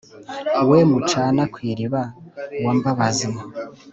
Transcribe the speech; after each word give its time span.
we 0.69 0.79
mucana 0.89 1.43
ku 1.53 1.57
iriba 1.71 2.01
wa 2.65 2.73
mbabazi, 2.77 3.29